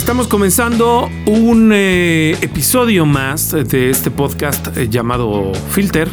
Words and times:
Estamos 0.00 0.28
comenzando 0.28 1.10
un 1.26 1.72
eh, 1.74 2.34
episodio 2.40 3.04
más 3.04 3.52
de 3.52 3.90
este 3.90 4.10
podcast 4.10 4.74
eh, 4.74 4.88
llamado 4.88 5.52
Filter, 5.72 6.08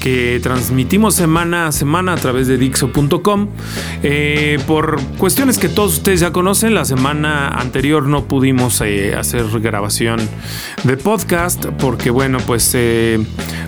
que 0.00 0.38
transmitimos 0.40 1.16
semana 1.16 1.66
a 1.66 1.72
semana 1.72 2.12
a 2.12 2.16
través 2.16 2.46
de 2.46 2.56
Dixo.com. 2.56 3.48
Eh, 4.04 4.60
por 4.68 5.02
cuestiones 5.18 5.58
que 5.58 5.68
todos 5.68 5.94
ustedes 5.94 6.20
ya 6.20 6.30
conocen, 6.30 6.74
la 6.74 6.84
semana 6.84 7.48
anterior 7.48 8.06
no 8.06 8.26
pudimos 8.26 8.80
hacer 8.80 9.44
grabación 9.60 10.20
de 10.84 10.96
podcast 10.96 11.66
porque, 11.80 12.10
bueno, 12.10 12.38
pues 12.46 12.76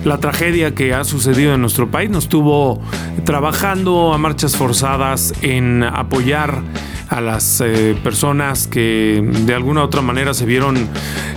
la 0.05 0.17
tragedia 0.19 0.73
que 0.73 0.93
ha 0.93 1.03
sucedido 1.03 1.53
en 1.53 1.59
nuestro 1.59 1.91
país 1.91 2.09
nos 2.09 2.29
tuvo 2.29 2.81
trabajando 3.25 4.13
a 4.13 4.17
marchas 4.17 4.55
forzadas 4.55 5.33
en 5.41 5.83
apoyar 5.83 6.63
a 7.09 7.21
las 7.21 7.61
eh, 7.61 7.95
personas 8.03 8.67
que 8.67 9.23
de 9.45 9.53
alguna 9.53 9.81
u 9.81 9.83
otra 9.83 10.01
manera 10.01 10.33
se 10.33 10.45
vieron 10.45 10.87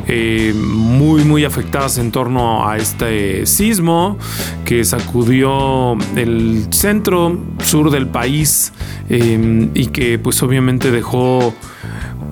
eh, 0.06 0.54
muy 0.54 1.24
muy 1.24 1.44
afectadas 1.44 1.98
en 1.98 2.10
torno 2.10 2.68
a 2.68 2.76
este 2.76 3.46
sismo 3.46 4.18
que 4.64 4.84
sacudió 4.84 5.96
el 6.16 6.66
centro 6.70 7.38
sur 7.64 7.90
del 7.90 8.06
país 8.06 8.72
eh, 9.10 9.68
y 9.74 9.86
que 9.86 10.18
pues 10.18 10.42
obviamente 10.42 10.90
dejó 10.90 11.54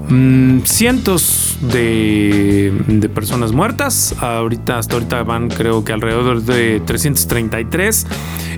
mm, 0.08 0.60
cientos 0.64 1.58
de, 1.60 2.72
personas 3.14 3.52
muertas. 3.52 4.14
Ahorita, 4.20 4.78
hasta 4.78 4.94
ahorita 4.94 5.22
van 5.22 5.48
creo 5.48 5.84
que 5.84 5.92
alrededor 5.92 6.42
de 6.42 6.80
333 6.80 8.06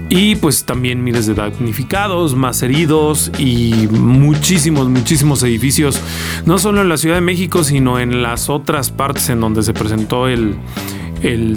y 0.09 0.37
pues 0.37 0.65
también 0.65 1.05
miles 1.05 1.27
de 1.27 1.35
damnificados, 1.35 2.35
más 2.35 2.63
heridos 2.63 3.31
y 3.39 3.89
muchísimos, 3.91 4.89
muchísimos 4.89 5.43
edificios, 5.43 6.01
no 6.47 6.59
solo 6.59 6.81
en 6.81 6.89
la 6.89 6.97
Ciudad 6.97 7.17
de 7.17 7.21
México, 7.21 7.63
sino 7.63 8.01
en 8.01 8.23
las 8.23 8.49
otras 8.49 8.91
partes 8.91 9.29
en 9.29 9.41
donde 9.41 9.63
se 9.63 9.75
presentó 9.75 10.29
el 10.29 10.57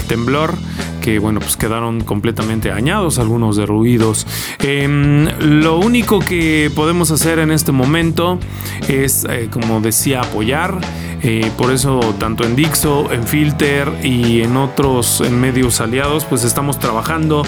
temblor 0.08 0.56
que 1.02 1.20
bueno 1.20 1.42
pues 1.42 1.58
quedaron 1.58 2.02
completamente 2.02 2.70
dañados 2.70 3.20
algunos 3.20 3.58
derruidos 3.58 4.26
em, 4.60 5.28
lo 5.40 5.78
único 5.78 6.20
que 6.20 6.72
podemos 6.74 7.12
hacer 7.12 7.40
en 7.40 7.52
este 7.52 7.72
momento 7.72 8.40
es 8.88 9.26
eh, 9.30 9.50
como 9.52 9.82
decía 9.82 10.22
apoyar 10.22 10.80
eh, 11.24 11.52
por 11.56 11.72
eso 11.72 12.00
tanto 12.18 12.44
en 12.44 12.56
Dixo, 12.56 13.12
en 13.12 13.24
Filter 13.28 13.92
y 14.02 14.42
en 14.42 14.58
otros 14.58 15.22
medios 15.30 15.80
aliados, 15.80 16.26
pues 16.26 16.44
estamos 16.44 16.80
trabajando 16.80 17.44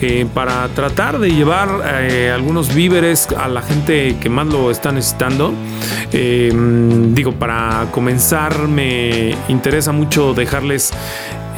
eh, 0.00 0.26
para 0.32 0.68
tratar 0.68 1.18
de 1.18 1.30
llevar 1.32 1.68
algunos 2.32 2.72
víveres 2.72 3.28
a 3.36 3.48
la 3.48 3.62
gente 3.62 4.16
que 4.20 4.28
más 4.28 4.46
lo 4.46 4.70
está 4.70 4.92
necesitando. 4.92 5.52
Em, 6.12 7.14
digo, 7.14 7.32
para 7.32 7.88
comenzar 7.90 8.68
me 8.68 9.34
interesa 9.48 9.90
mucho 9.90 10.32
dejarles 10.32 10.92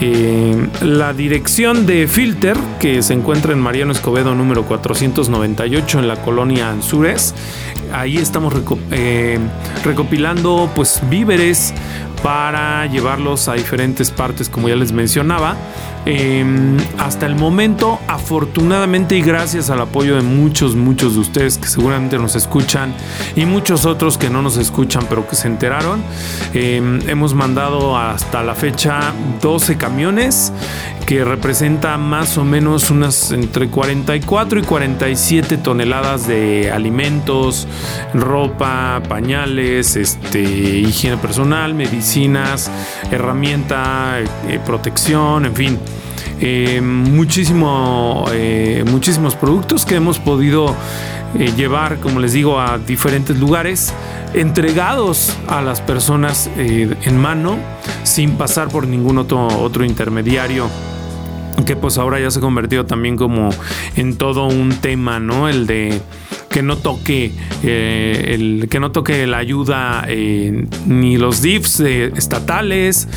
eh, 0.01 0.69
la 0.83 1.13
dirección 1.13 1.85
de 1.85 2.07
Filter, 2.07 2.57
que 2.79 3.03
se 3.03 3.15
encuentra 3.15 3.53
en 3.53 3.59
Mariano 3.59 3.91
Escobedo 3.93 4.35
número 4.35 4.65
498 4.65 5.99
en 5.99 6.09
la 6.09 6.17
colonia 6.23 6.71
Anzures. 6.71 7.35
Ahí 7.93 8.19
estamos 8.19 8.55
eh, 8.93 9.39
recopilando 9.85 10.71
pues 10.75 11.01
víveres 11.09 11.75
para 12.23 12.87
llevarlos 12.87 13.49
a 13.49 13.55
diferentes 13.55 14.11
partes, 14.11 14.49
como 14.49 14.69
ya 14.69 14.77
les 14.77 14.93
mencionaba. 14.93 15.57
Em, 16.07 16.79
hasta 16.99 17.27
el 17.27 17.35
momento, 17.35 17.99
afortunadamente 18.09 19.17
y 19.17 19.21
gracias 19.21 19.69
al 19.69 19.81
apoyo 19.81 20.17
de 20.17 20.23
muchos, 20.23 20.75
muchos 20.75 21.15
de 21.15 21.21
ustedes 21.21 21.59
que 21.59 21.69
seguramente 21.69 22.19
nos 22.19 22.35
escuchan 22.35 22.95
y 23.37 23.45
muchos 23.45 23.85
otros 23.85 24.17
que 24.17 24.31
no 24.31 24.41
nos 24.41 24.57
escuchan 24.57 25.05
pero 25.09 25.29
que 25.29 25.37
se 25.37 25.49
enteraron, 25.49 26.03
em, 26.55 27.07
hemos 27.09 27.35
mandado 27.35 27.99
hasta 27.99 28.43
la 28.43 28.55
fecha 28.55 29.13
12 29.43 29.77
camiones 29.77 30.53
que 31.09 31.25
representan 31.25 32.03
más 32.03 32.37
o 32.37 32.45
menos 32.45 32.91
unas 32.91 33.33
entre 33.33 33.71
44 33.71 34.61
y 34.61 34.63
47 34.63 35.57
toneladas 35.57 36.29
de 36.29 36.71
alimentos, 36.71 37.67
ropa, 38.13 39.01
pañales, 39.09 39.97
este, 39.97 40.43
higiene 40.43 41.17
personal, 41.17 41.73
medicinas, 41.73 42.71
herramienta, 43.11 44.21
eh, 44.21 44.61
protección, 44.67 45.47
en 45.47 45.55
fin. 45.55 45.79
Eh, 46.43 46.83
muchísimo, 46.83 48.27
eh, 48.31 48.85
muchísimos 48.87 49.35
productos 49.35 49.87
que 49.87 49.95
hemos 49.95 50.19
podido 50.19 50.77
llevar, 51.57 52.01
como 52.01 52.21
les 52.21 52.35
digo, 52.35 52.61
a 52.61 52.77
diferentes 52.77 53.39
lugares, 53.39 53.95
entregados 54.35 55.35
a 55.47 55.63
las 55.63 55.81
personas 55.81 56.51
en 56.57 57.19
mano, 57.19 57.59
sin 58.03 58.33
pasar 58.33 58.69
por 58.69 58.87
ningún 58.87 59.19
otro, 59.19 59.47
otro 59.47 59.85
intermediario 59.85 60.69
que 61.67 61.77
pues 61.77 61.99
ahora 61.99 62.21
ya 62.21 62.31
se 62.31 62.39
ha 62.39 62.43
convertido 62.43 62.87
también 62.87 63.17
como 63.17 63.51
en 63.97 64.17
todo 64.17 64.47
un 64.47 64.71
tema, 64.81 65.19
¿no? 65.21 65.49
El 65.49 65.67
de 65.67 66.01
que 66.51 66.63
no 66.63 66.77
toque 66.77 67.33
el 67.63 68.69
que 68.71 68.81
no 68.81 68.91
toque 68.91 69.27
la 69.27 69.39
ayuda 69.39 70.07
ni 70.87 71.19
los 71.19 71.43
DIFs 71.43 71.81
estatales 71.81 73.09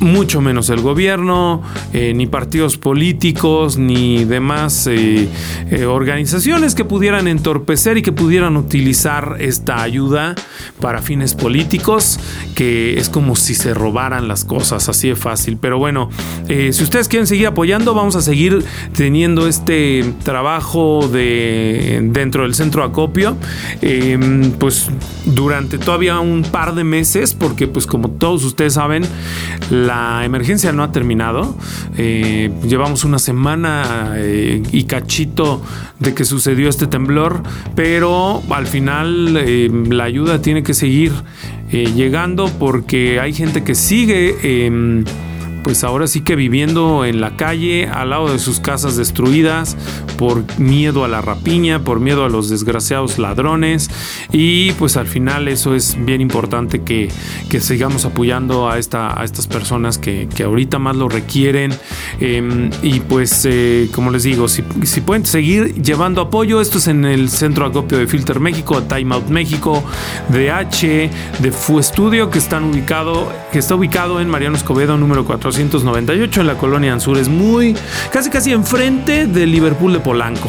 mucho 0.00 0.40
menos 0.40 0.70
el 0.70 0.80
gobierno, 0.80 1.62
eh, 1.92 2.12
ni 2.14 2.26
partidos 2.26 2.78
políticos, 2.78 3.76
ni 3.76 4.24
demás 4.24 4.86
eh, 4.86 5.28
eh, 5.70 5.84
organizaciones 5.84 6.74
que 6.74 6.84
pudieran 6.84 7.28
entorpecer 7.28 7.98
y 7.98 8.02
que 8.02 8.12
pudieran 8.12 8.56
utilizar 8.56 9.36
esta 9.40 9.82
ayuda 9.82 10.34
para 10.80 11.02
fines 11.02 11.34
políticos, 11.34 12.18
que 12.54 12.98
es 12.98 13.10
como 13.10 13.36
si 13.36 13.54
se 13.54 13.74
robaran 13.74 14.26
las 14.26 14.44
cosas, 14.44 14.88
así 14.88 15.08
de 15.08 15.16
fácil. 15.16 15.58
Pero 15.60 15.78
bueno, 15.78 16.10
si 16.48 16.82
ustedes 16.82 17.08
quieren 17.08 17.26
seguir 17.26 17.46
apoyando, 17.46 17.94
vamos 17.94 18.16
a 18.16 18.22
seguir 18.22 18.64
teniendo 18.94 19.46
este 19.46 20.14
trabajo 20.24 21.08
de 21.08 22.00
dentro 22.10 22.44
del 22.44 22.54
centro 22.54 22.84
acopio, 22.84 23.36
pues 24.58 24.88
durante 25.26 25.78
todavía 25.78 26.20
un 26.20 26.42
par 26.42 26.74
de 26.74 26.84
meses, 26.84 27.34
porque 27.34 27.68
pues 27.68 27.86
como 27.86 28.10
todos 28.10 28.44
ustedes 28.44 28.74
saben, 28.74 29.04
la 29.70 29.89
emergencia 30.24 30.72
no 30.72 30.82
ha 30.82 30.92
terminado. 30.92 31.54
Eh, 31.96 32.50
llevamos 32.62 33.04
una 33.04 33.18
semana 33.18 34.14
eh, 34.16 34.62
y 34.72 34.84
cachito 34.84 35.62
de 35.98 36.14
que 36.14 36.24
sucedió 36.24 36.68
este 36.68 36.86
temblor, 36.86 37.42
pero 37.74 38.42
al 38.50 38.66
final 38.66 39.36
eh, 39.36 39.70
la 39.88 40.04
ayuda 40.04 40.40
tiene 40.42 40.62
que 40.62 40.74
seguir 40.74 41.12
llegando 41.70 42.50
porque 42.58 43.20
hay 43.20 43.32
gente 43.32 43.62
que 43.62 43.76
sigue 43.76 44.66
em, 44.66 45.04
pues 45.62 45.84
ahora 45.84 46.06
sí 46.06 46.20
que 46.22 46.36
viviendo 46.36 47.04
en 47.04 47.20
la 47.20 47.36
calle, 47.36 47.88
al 47.88 48.10
lado 48.10 48.32
de 48.32 48.38
sus 48.38 48.60
casas 48.60 48.96
destruidas, 48.96 49.76
por 50.16 50.44
miedo 50.58 51.04
a 51.04 51.08
la 51.08 51.20
rapiña, 51.22 51.82
por 51.82 52.00
miedo 52.00 52.24
a 52.24 52.28
los 52.28 52.48
desgraciados 52.48 53.18
ladrones. 53.18 53.90
Y 54.32 54.72
pues 54.72 54.96
al 54.96 55.06
final 55.06 55.48
eso 55.48 55.74
es 55.74 55.96
bien 56.04 56.20
importante 56.20 56.82
que, 56.82 57.10
sigamos 57.60 58.04
apoyando 58.04 58.70
a, 58.70 58.78
esta, 58.78 59.20
a 59.20 59.24
estas 59.24 59.46
personas 59.46 59.98
que, 59.98 60.28
ahorita 60.44 60.78
más 60.78 60.96
lo 60.96 61.08
requieren. 61.08 61.72
Em, 62.20 62.70
y 62.82 63.00
pues 63.00 63.44
eh, 63.44 63.88
como 63.94 64.10
les 64.10 64.22
digo, 64.22 64.48
si, 64.48 64.62
pueden 65.00 65.26
seguir 65.26 65.74
llevando 65.82 66.20
apoyo, 66.20 66.60
esto 66.60 66.78
es 66.78 66.88
en 66.88 67.04
el 67.04 67.28
Centro 67.30 67.66
Acopio 67.66 67.98
de 67.98 68.06
Filter 68.06 68.40
México, 68.40 68.82
Time 68.82 69.14
Out 69.14 69.28
México, 69.28 69.82
DH, 70.28 71.10
de 71.38 71.52
Fu 71.52 71.78
Estudio, 71.78 72.30
que, 72.30 72.38
están 72.38 72.64
ubicado, 72.64 73.32
que 73.52 73.58
está 73.58 73.74
ubicado 73.74 74.20
en 74.20 74.28
Mariano 74.28 74.56
Escobedo 74.56 74.96
número 74.96 75.24
4 75.24 75.49
498 75.50 76.40
en 76.42 76.46
la 76.46 76.54
colonia 76.54 76.92
Anzures, 76.92 77.28
muy 77.28 77.74
casi 78.12 78.30
casi 78.30 78.52
enfrente 78.52 79.26
del 79.26 79.50
Liverpool 79.50 79.92
de 79.92 80.00
Polanco. 80.00 80.48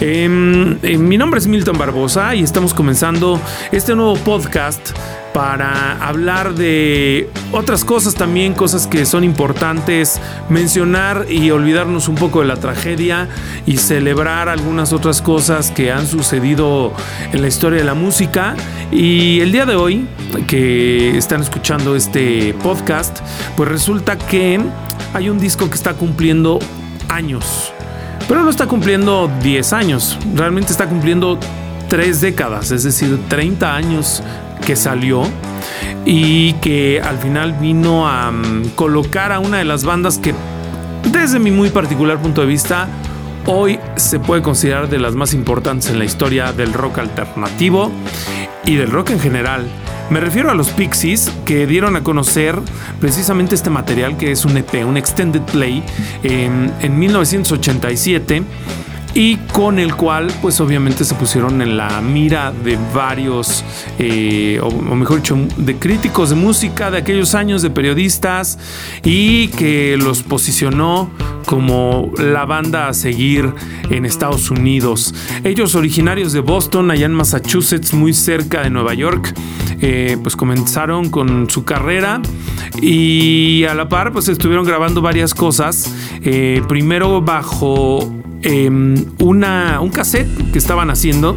Em, 0.00 0.78
em, 0.82 1.00
mi 1.00 1.18
nombre 1.18 1.38
es 1.38 1.46
Milton 1.46 1.76
Barbosa 1.76 2.34
y 2.34 2.42
estamos 2.42 2.72
comenzando 2.72 3.40
este 3.72 3.94
nuevo 3.94 4.16
podcast 4.16 4.90
para 5.32 6.04
hablar 6.06 6.54
de 6.54 7.30
otras 7.52 7.84
cosas 7.84 8.14
también, 8.14 8.54
cosas 8.54 8.86
que 8.86 9.04
son 9.06 9.24
importantes 9.24 10.20
mencionar 10.48 11.26
y 11.28 11.50
olvidarnos 11.50 12.08
un 12.08 12.14
poco 12.14 12.40
de 12.40 12.46
la 12.46 12.56
tragedia 12.56 13.28
y 13.66 13.76
celebrar 13.76 14.48
algunas 14.48 14.92
otras 14.92 15.22
cosas 15.22 15.70
que 15.70 15.92
han 15.92 16.06
sucedido 16.06 16.92
en 17.32 17.42
la 17.42 17.48
historia 17.48 17.78
de 17.78 17.84
la 17.84 17.94
música. 17.94 18.54
Y 18.90 19.40
el 19.40 19.52
día 19.52 19.66
de 19.66 19.76
hoy, 19.76 20.06
que 20.46 21.16
están 21.16 21.42
escuchando 21.42 21.94
este 21.94 22.54
podcast, 22.62 23.20
pues 23.56 23.68
resulta 23.68 24.16
que 24.16 24.60
hay 25.14 25.28
un 25.28 25.38
disco 25.38 25.68
que 25.68 25.76
está 25.76 25.94
cumpliendo 25.94 26.58
años. 27.08 27.72
Pero 28.26 28.42
no 28.42 28.50
está 28.50 28.66
cumpliendo 28.66 29.30
10 29.42 29.72
años, 29.72 30.18
realmente 30.34 30.70
está 30.70 30.86
cumpliendo 30.86 31.38
tres 31.88 32.20
décadas, 32.20 32.70
es 32.70 32.82
decir, 32.82 33.18
30 33.28 33.74
años 33.74 34.22
que 34.58 34.76
salió 34.76 35.22
y 36.04 36.54
que 36.54 37.00
al 37.00 37.18
final 37.18 37.54
vino 37.54 38.08
a 38.08 38.30
mm, 38.30 38.70
colocar 38.74 39.32
a 39.32 39.40
una 39.40 39.58
de 39.58 39.64
las 39.64 39.84
bandas 39.84 40.18
que 40.18 40.34
desde 41.12 41.38
mi 41.38 41.50
muy 41.50 41.70
particular 41.70 42.18
punto 42.18 42.40
de 42.40 42.46
vista 42.46 42.88
hoy 43.46 43.78
se 43.96 44.18
puede 44.18 44.42
considerar 44.42 44.88
de 44.88 44.98
las 44.98 45.14
más 45.14 45.32
importantes 45.34 45.90
en 45.90 45.98
la 45.98 46.04
historia 46.04 46.52
del 46.52 46.72
rock 46.72 46.98
alternativo 46.98 47.90
y 48.64 48.76
del 48.76 48.90
rock 48.90 49.10
en 49.10 49.20
general. 49.20 49.66
Me 50.10 50.20
refiero 50.20 50.50
a 50.50 50.54
los 50.54 50.70
Pixies 50.70 51.30
que 51.44 51.66
dieron 51.66 51.96
a 51.96 52.02
conocer 52.02 52.58
precisamente 53.00 53.54
este 53.54 53.68
material 53.70 54.16
que 54.16 54.32
es 54.32 54.44
un 54.44 54.56
EP, 54.56 54.86
un 54.86 54.96
extended 54.96 55.42
play, 55.42 55.82
en 56.22 56.98
1987 56.98 58.42
y 59.18 59.34
con 59.52 59.80
el 59.80 59.96
cual 59.96 60.32
pues 60.40 60.60
obviamente 60.60 61.04
se 61.04 61.16
pusieron 61.16 61.60
en 61.60 61.76
la 61.76 62.00
mira 62.00 62.52
de 62.52 62.78
varios, 62.94 63.64
eh, 63.98 64.60
o, 64.62 64.70
mejor 64.94 65.16
dicho, 65.16 65.36
de 65.56 65.74
críticos 65.76 66.30
de 66.30 66.36
música 66.36 66.92
de 66.92 66.98
aquellos 66.98 67.34
años, 67.34 67.60
de 67.60 67.70
periodistas, 67.70 68.60
y 69.02 69.48
que 69.48 69.96
los 69.96 70.22
posicionó 70.22 71.10
como 71.46 72.12
la 72.16 72.44
banda 72.44 72.86
a 72.86 72.94
seguir 72.94 73.52
en 73.90 74.06
Estados 74.06 74.52
Unidos. 74.52 75.12
Ellos 75.42 75.74
originarios 75.74 76.32
de 76.32 76.38
Boston, 76.38 76.92
allá 76.92 77.06
en 77.06 77.14
Massachusetts, 77.14 77.92
muy 77.94 78.12
cerca 78.12 78.62
de 78.62 78.70
Nueva 78.70 78.94
York, 78.94 79.34
eh, 79.80 80.16
pues 80.22 80.36
comenzaron 80.36 81.10
con 81.10 81.50
su 81.50 81.64
carrera 81.64 82.22
y 82.80 83.64
a 83.64 83.74
la 83.74 83.88
par 83.88 84.12
pues 84.12 84.28
estuvieron 84.28 84.64
grabando 84.64 85.02
varias 85.02 85.34
cosas, 85.34 85.92
eh, 86.22 86.62
primero 86.68 87.20
bajo 87.20 88.17
Em, 88.42 88.94
una, 89.18 89.80
un 89.80 89.90
cassette 89.90 90.28
que 90.52 90.58
estaban 90.58 90.90
haciendo, 90.90 91.36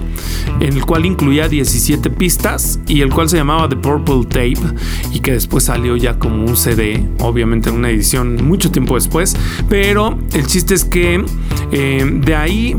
en 0.60 0.74
el 0.74 0.86
cual 0.86 1.08
incluía 1.08 1.48
17 1.48 2.12
pistas 2.12 2.80
y 2.88 3.02
el 3.02 3.10
cual 3.10 3.28
se 3.28 3.38
llamaba 3.38 3.68
The 3.68 3.76
Purple 3.76 4.26
Tape 4.26 4.76
y 5.12 5.20
que 5.20 5.32
después 5.32 5.64
salió 5.64 5.96
ya 5.96 6.20
como 6.20 6.46
un 6.46 6.56
CD, 6.56 7.04
obviamente 7.20 7.70
en 7.70 7.76
una 7.76 7.90
edición 7.90 8.46
mucho 8.46 8.72
tiempo 8.72 8.96
después, 8.96 9.36
pero 9.68 10.16
el 10.34 10.46
chiste 10.46 10.76
es 10.76 10.86
que 10.86 11.26
em, 11.72 12.22
de 12.22 12.36
ahí 12.36 12.76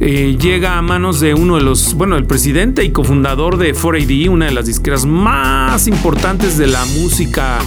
eh, 0.00 0.36
llega 0.40 0.78
a 0.78 0.82
manos 0.82 1.18
de 1.20 1.34
uno 1.34 1.56
de 1.56 1.62
los, 1.62 1.94
bueno, 1.94 2.16
el 2.16 2.26
presidente 2.26 2.84
y 2.84 2.90
cofundador 2.90 3.56
de 3.56 3.74
4AD, 3.74 4.28
una 4.28 4.46
de 4.46 4.52
las 4.52 4.66
disqueras 4.66 5.04
más 5.04 5.88
importantes 5.88 6.58
de 6.58 6.68
la 6.68 6.84
música 6.84 7.58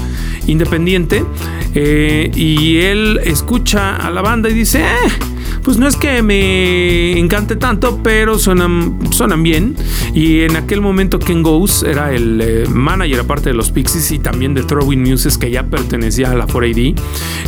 independiente, 0.46 1.26
eh, 1.74 2.32
y 2.34 2.78
él 2.78 3.20
escucha 3.26 3.98
a 3.98 4.10
la 4.10 4.22
banda 4.22 4.50
y 4.50 4.54
dice, 4.54 4.82
eh, 4.82 5.37
pues 5.68 5.78
no 5.78 5.86
es 5.86 5.98
que 5.98 6.24
me 6.24 7.20
encante 7.20 7.58
tanto, 7.58 8.00
pero 8.02 8.40
suenan, 8.40 9.00
suenan 9.12 9.44
bien. 9.44 9.76
Y 10.14 10.44
en 10.44 10.56
aquel 10.56 10.80
momento 10.80 11.20
Ken 11.20 11.44
Goes 11.44 11.84
era 11.84 12.14
el 12.14 12.40
eh, 12.40 12.66
manager 12.70 13.20
aparte 13.20 13.50
de 13.50 13.54
los 13.54 13.72
Pixies 13.72 14.14
y 14.14 14.20
también 14.20 14.54
de 14.54 14.64
Throwing 14.64 15.04
Muses 15.04 15.38
que 15.38 15.52
ya 15.52 15.64
pertenecía 15.64 16.32
a 16.32 16.36
la 16.36 16.48
4AD. 16.48 16.98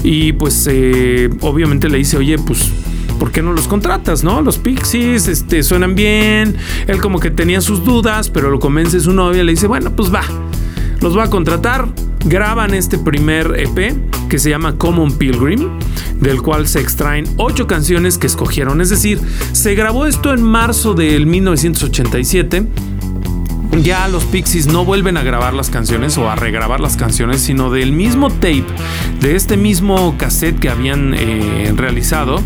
Y 0.04 0.34
pues 0.34 0.68
eh, 0.70 1.30
obviamente 1.40 1.88
le 1.88 2.00
dice, 2.00 2.18
oye, 2.18 2.38
pues 2.38 2.74
¿por 3.20 3.32
qué 3.32 3.42
no 3.42 3.54
los 3.54 3.70
contratas, 3.70 4.22
no? 4.22 4.42
Los 4.42 4.58
Pixies 4.58 5.30
este, 5.30 5.64
suenan 5.64 5.96
bien. 5.96 6.58
Él 6.88 7.00
como 7.00 7.22
que 7.22 7.32
tenía 7.32 7.62
sus 7.62 7.86
dudas, 7.86 8.30
pero 8.30 8.50
lo 8.50 8.60
convence 8.60 9.00
su 9.00 9.14
novia. 9.14 9.46
Le 9.46 9.54
dice, 9.54 9.68
bueno, 9.68 9.92
pues 9.96 10.14
va, 10.14 10.24
los 11.02 11.18
va 11.18 11.26
a 11.26 11.30
contratar. 11.30 11.88
Graban 12.26 12.74
este 12.74 12.98
primer 12.98 13.56
EP 13.58 13.96
que 14.30 14.40
se 14.40 14.50
llama 14.50 14.76
Common 14.76 15.14
Pilgrim 15.14 15.80
del 16.20 16.42
cual 16.42 16.68
se 16.68 16.80
extraen 16.80 17.26
ocho 17.38 17.68
canciones 17.68 18.18
que 18.18 18.28
escogieron. 18.28 18.82
Es 18.82 18.90
decir, 18.90 19.20
se 19.54 19.76
grabó 19.76 20.06
esto 20.06 20.34
en 20.34 20.42
marzo 20.44 20.94
del 20.94 21.26
1987 21.26 22.68
ya 23.72 24.08
los 24.08 24.26
Pixies 24.26 24.68
no 24.68 24.86
vuelven 24.86 25.18
a 25.18 25.24
grabar 25.24 25.54
las 25.54 25.70
canciones 25.70 26.18
o 26.18 26.30
a 26.30 26.36
regrabar 26.36 26.80
las 26.80 26.98
canciones, 26.98 27.42
sino 27.42 27.70
del 27.70 27.92
mismo 27.92 28.30
tape, 28.30 28.66
de 29.20 29.36
este 29.36 29.58
mismo 29.58 30.16
cassette 30.18 30.60
que 30.60 30.70
habían 30.70 31.14
eh, 31.14 31.72
realizado, 31.76 32.42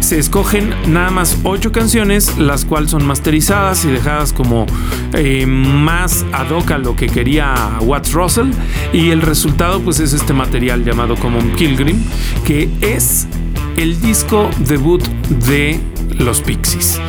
se 0.00 0.18
escogen 0.18 0.74
nada 0.88 1.10
más 1.10 1.38
ocho 1.44 1.70
canciones, 1.70 2.36
las 2.36 2.64
cuales 2.64 2.90
son 2.90 3.06
masterizadas 3.06 3.84
y 3.84 3.88
dejadas 3.88 4.32
como 4.32 4.66
eh, 5.14 5.46
más 5.46 6.26
ad 6.32 6.50
hoc 6.50 6.72
a 6.72 6.78
lo 6.78 6.96
que 6.96 7.06
quería 7.06 7.78
Watts 7.80 8.12
Russell. 8.12 8.50
Y 8.92 9.10
el 9.10 9.22
resultado, 9.22 9.80
pues, 9.80 10.00
es 10.00 10.12
este 10.12 10.32
material 10.32 10.84
llamado 10.84 11.14
Common 11.16 11.50
Pilgrim, 11.56 12.02
que 12.44 12.68
es 12.80 13.28
el 13.76 14.00
disco 14.00 14.50
debut 14.58 15.02
de 15.28 15.80
los 16.18 16.40
Pixies. 16.40 17.00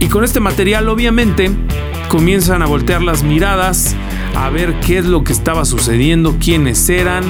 Y 0.00 0.08
con 0.08 0.24
este 0.24 0.40
material, 0.40 0.88
obviamente, 0.88 1.50
comienzan 2.08 2.62
a 2.62 2.66
voltear 2.66 3.02
las 3.02 3.22
miradas, 3.22 3.94
a 4.34 4.50
ver 4.50 4.80
qué 4.80 4.98
es 4.98 5.04
lo 5.04 5.22
que 5.22 5.32
estaba 5.32 5.64
sucediendo, 5.64 6.36
quiénes 6.40 6.88
eran, 6.88 7.22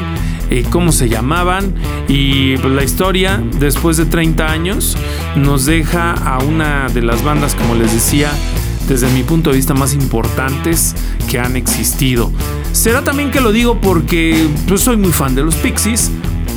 eh, 0.50 0.64
cómo 0.70 0.90
se 0.90 1.08
llamaban 1.08 1.75
y 2.08 2.56
pues, 2.56 2.75
la 2.75 2.82
historia 2.82 3.43
después 3.61 3.96
de 3.96 4.06
30 4.06 4.50
años 4.50 4.96
nos 5.37 5.67
deja 5.67 6.12
a 6.12 6.38
una 6.38 6.88
de 6.88 7.02
las 7.02 7.22
bandas, 7.22 7.55
como 7.55 7.75
les 7.75 7.93
decía, 7.93 8.32
desde 8.88 9.08
mi 9.11 9.23
punto 9.23 9.50
de 9.50 9.56
vista 9.56 9.75
más 9.75 9.94
importantes 9.94 10.94
que 11.28 11.38
han 11.38 11.56
existido. 11.56 12.32
Será 12.73 13.02
también 13.02 13.31
que 13.31 13.40
lo 13.40 13.52
digo 13.52 13.81
porque 13.81 14.49
pues, 14.66 14.81
soy 14.81 14.96
muy 14.96 15.12
fan 15.12 15.34
de 15.34 15.43
los 15.43 15.55
Pixies, 15.56 16.11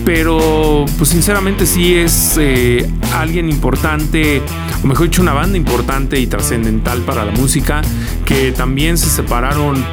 pero 0.05 0.85
pues 0.97 1.11
sinceramente 1.11 1.65
sí 1.65 1.95
es 1.95 2.35
eh, 2.39 2.89
alguien 3.13 3.49
importante, 3.49 4.41
o 4.83 4.87
mejor 4.87 5.07
dicho, 5.07 5.21
una 5.21 5.33
banda 5.33 5.57
importante 5.57 6.19
y 6.19 6.27
trascendental 6.27 7.01
para 7.01 7.23
la 7.23 7.31
música, 7.31 7.81
que 8.25 8.51
también 8.51 8.97
se 8.97 9.09
separaron 9.09 9.83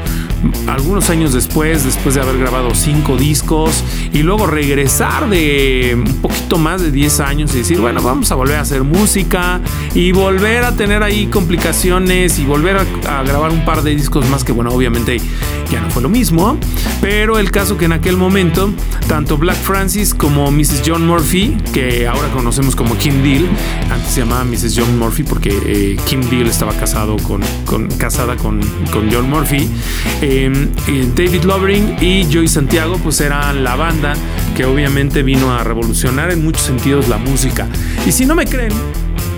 algunos 0.66 1.10
años 1.10 1.32
después, 1.32 1.84
después 1.84 2.14
de 2.14 2.20
haber 2.20 2.38
grabado 2.38 2.74
cinco 2.74 3.16
discos 3.16 3.84
y 4.12 4.22
luego 4.22 4.46
regresar 4.46 5.28
de 5.28 5.94
un 5.96 6.20
poquito 6.22 6.58
más 6.58 6.82
de 6.82 6.90
10 6.90 7.20
años 7.20 7.54
y 7.54 7.58
decir, 7.58 7.80
bueno, 7.80 8.02
vamos 8.02 8.30
a 8.32 8.34
volver 8.34 8.56
a 8.56 8.60
hacer 8.62 8.82
música 8.82 9.60
y 9.94 10.12
volver 10.12 10.64
a 10.64 10.74
tener 10.74 11.02
ahí 11.02 11.26
complicaciones 11.26 12.38
y 12.38 12.44
volver 12.44 12.78
a, 13.06 13.22
grabar 13.22 13.50
un 13.50 13.64
par 13.64 13.82
de 13.82 13.94
discos 13.94 14.28
más 14.28 14.44
que, 14.44 14.52
bueno, 14.52 14.70
obviamente 14.70 15.20
ya 15.70 15.80
no 15.80 15.90
fue 15.90 16.02
lo 16.02 16.08
mismo, 16.08 16.58
pero 17.00 17.38
el 17.38 17.50
caso 17.50 17.78
que 17.78 17.84
en 17.84 17.92
aquel 17.92 18.16
momento, 18.16 18.72
tanto 19.06 19.38
Black 19.38 19.58
Francis 19.58 20.14
como 20.14 20.50
Mrs. 20.50 20.82
John 20.84 21.06
Murphy, 21.06 21.56
que 21.72 22.08
ahora 22.08 22.28
conocemos 22.32 22.74
como 22.74 22.96
Kim 22.96 23.22
Deal, 23.22 23.48
antes 23.90 24.12
se 24.12 24.20
llamaba 24.20 24.44
Mrs. 24.44 24.74
John 24.76 24.98
Murphy 24.98 25.22
porque 25.22 25.50
eh, 25.66 25.96
Kim 26.06 26.22
Deal 26.28 26.48
estaba 26.48 26.72
casado 26.72 27.16
con, 27.18 27.42
casada 27.98 28.36
con, 28.36 28.60
con 28.90 29.10
John 29.12 29.30
Murphy, 29.30 29.68
Em, 30.30 30.68
David 31.16 31.42
Lovering 31.42 31.96
y 32.00 32.24
Joey 32.32 32.46
Santiago 32.46 33.00
pues 33.02 33.20
eran 33.20 33.64
la 33.64 33.74
banda 33.74 34.12
que 34.56 34.64
obviamente 34.64 35.24
vino 35.24 35.52
a 35.52 35.64
revolucionar 35.64 36.30
en 36.30 36.44
muchos 36.44 36.62
sentidos 36.62 37.08
la 37.08 37.18
música. 37.18 37.66
Y 38.06 38.12
si 38.12 38.26
no 38.26 38.36
me 38.36 38.46
creen, 38.46 38.70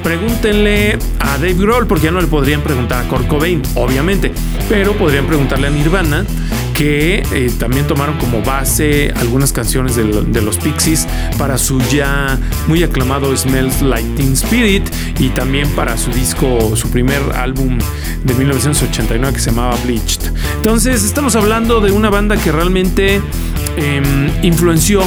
pregúntenle 0.02 0.99
a 1.19 1.38
Dave 1.38 1.55
Grohl, 1.55 1.87
porque 1.87 2.05
ya 2.05 2.11
no 2.11 2.21
le 2.21 2.26
podrían 2.26 2.61
preguntar 2.61 3.07
a 3.07 3.09
Kurt 3.09 3.26
Cobain, 3.26 3.62
obviamente, 3.75 4.33
pero 4.69 4.93
podrían 4.93 5.26
preguntarle 5.26 5.69
a 5.69 5.71
Nirvana, 5.71 6.26
que 6.75 7.23
eh, 7.33 7.50
también 7.59 7.87
tomaron 7.87 8.17
como 8.19 8.43
base 8.43 9.12
algunas 9.17 9.52
canciones 9.52 9.97
de, 9.97 10.05
los 10.43 10.57
Pixies 10.59 11.07
para 11.38 11.59
su 11.59 11.81
ya 11.91 12.38
muy 12.67 12.83
aclamado 12.83 13.35
Smells 13.37 13.83
Like 13.83 14.09
Teen 14.17 14.33
Spirit 14.33 14.83
y 15.19 15.29
también 15.31 15.69
para 15.71 15.97
su 15.97 16.11
disco, 16.11 16.75
su 16.76 16.91
primer 16.91 17.21
álbum 17.35 17.79
de 18.25 18.35
1989 18.35 19.35
que 19.35 19.41
se 19.41 19.50
llamaba 19.50 19.76
Bleached. 19.85 20.33
Entonces 20.57 21.05
estamos 21.05 21.37
hablando 21.37 21.81
de 21.81 21.91
una 21.91 22.11
banda 22.11 22.37
que 22.37 22.52
realmente 22.52 23.21
em, 23.76 24.31
influenció 24.43 25.02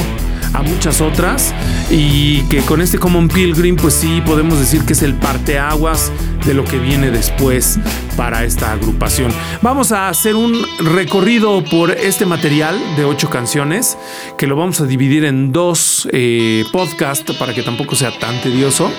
a 0.52 0.62
muchas 0.62 1.00
otras 1.00 1.54
y 1.90 2.40
que 2.42 2.60
con 2.60 2.80
este 2.80 2.98
Common 2.98 3.28
Pilgrim 3.28 3.76
pues 3.76 3.94
sí 3.94 4.22
podemos 4.24 4.58
decir 4.58 4.82
que 4.82 4.94
es 4.94 5.02
el 5.02 5.14
parteaguas 5.14 6.10
de 6.46 6.54
lo 6.54 6.64
que 6.64 6.78
viene 6.78 7.10
después 7.10 7.78
para 8.16 8.44
esta 8.44 8.72
agrupación. 8.72 9.32
Vamos 9.62 9.90
a 9.90 10.08
hacer 10.08 10.36
un 10.36 10.64
recorrido 10.78 11.64
por 11.64 11.90
este 11.90 12.24
material 12.24 12.78
de 12.96 13.04
ocho 13.04 13.28
canciones 13.28 13.98
que 14.38 14.46
lo 14.46 14.54
vamos 14.54 14.80
a 14.80 14.86
dividir 14.86 15.24
en 15.24 15.50
dos 15.50 16.08
eh, 16.12 16.64
podcasts 16.72 17.34
para 17.34 17.52
que 17.52 17.62
tampoco 17.62 17.96
sea 17.96 18.16
tan 18.16 18.40
tedioso 18.40 18.92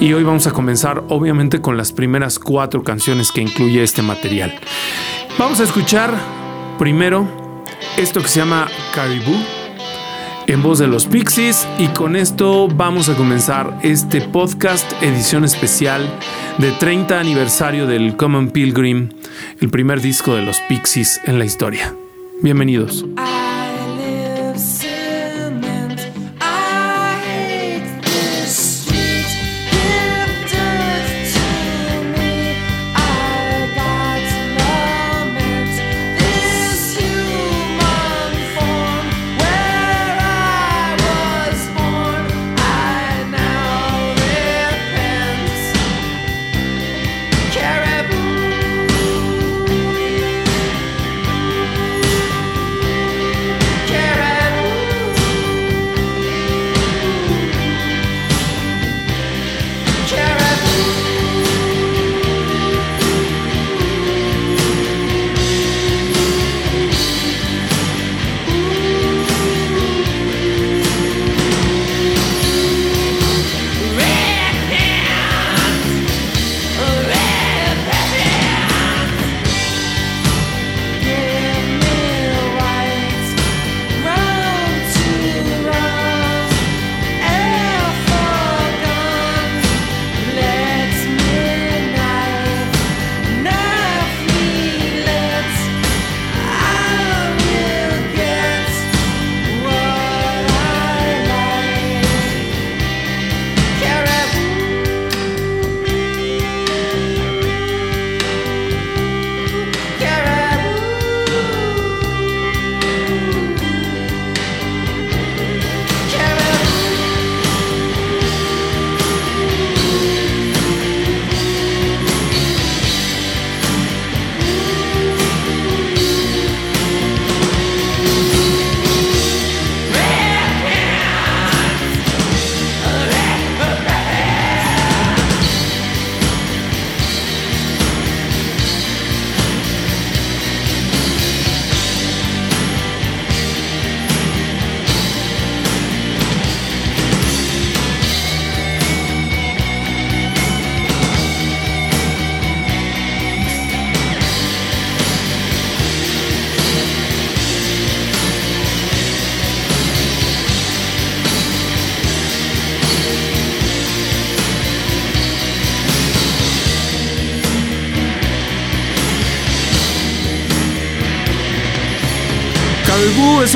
y 0.00 0.12
hoy 0.14 0.24
vamos 0.24 0.46
a 0.46 0.52
comenzar 0.52 1.04
obviamente 1.08 1.60
con 1.60 1.76
las 1.76 1.92
primeras 1.92 2.38
cuatro 2.38 2.82
canciones 2.82 3.30
que 3.30 3.42
incluye 3.42 3.82
este 3.82 4.00
material. 4.00 4.58
Vamos 5.38 5.60
a 5.60 5.64
escuchar 5.64 6.14
primero 6.78 7.28
esto 7.98 8.22
que 8.22 8.28
se 8.28 8.38
llama 8.40 8.68
Caribou 8.94 9.36
en 10.46 10.62
voz 10.62 10.78
de 10.78 10.86
los 10.86 11.06
Pixies 11.06 11.66
y 11.78 11.88
con 11.88 12.16
esto 12.16 12.68
vamos 12.68 13.08
a 13.08 13.16
comenzar 13.16 13.78
este 13.82 14.20
podcast 14.20 14.90
edición 15.02 15.44
especial 15.44 16.08
de 16.58 16.72
30 16.72 17.18
aniversario 17.18 17.86
del 17.86 18.16
Common 18.16 18.50
Pilgrim, 18.50 19.10
el 19.60 19.70
primer 19.70 20.00
disco 20.00 20.34
de 20.34 20.42
los 20.42 20.60
Pixies 20.68 21.20
en 21.24 21.38
la 21.38 21.44
historia. 21.44 21.94
Bienvenidos. 22.42 23.04
Caribou, 23.14 23.35